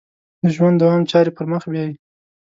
[0.41, 1.93] د ژوند دوام چارې پر مخ بیایي.